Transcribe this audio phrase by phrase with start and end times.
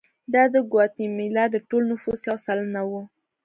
[0.33, 3.01] دا د ګواتیمالا د ټول نفوس یو سلنه وو.